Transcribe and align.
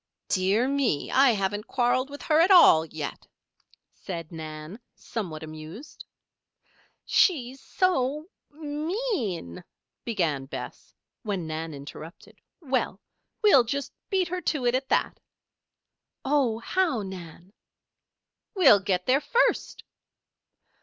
"Dear 0.29 0.67
me! 0.67 1.11
I 1.11 1.29
haven't 1.33 1.67
quarreled 1.67 2.09
with 2.09 2.23
her 2.23 2.39
at 2.39 2.49
all, 2.49 2.87
yet," 2.87 3.27
said 3.93 4.31
Nan, 4.31 4.79
somewhat 4.95 5.43
amused. 5.43 6.05
"She's 7.05 7.61
so 7.61 8.25
mean," 8.49 9.63
began 10.03 10.45
Bess, 10.47 10.95
when 11.21 11.45
Nan 11.45 11.75
interrupted: 11.75 12.39
"Well! 12.61 12.99
we'll 13.43 13.63
just 13.63 13.93
beat 14.09 14.29
her 14.29 14.41
to 14.41 14.65
it 14.65 14.73
at 14.73 14.89
that!" 14.89 15.19
"Oh, 16.25 16.57
how, 16.57 17.03
Nan?" 17.03 17.53
"We'll 18.55 18.79
get 18.79 19.05
there 19.05 19.21
first." 19.21 19.83